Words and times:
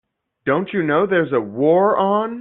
Don't 0.45 0.73
you 0.73 0.81
know 0.81 1.05
there's 1.05 1.31
a 1.31 1.39
war 1.39 1.95
on? 1.95 2.39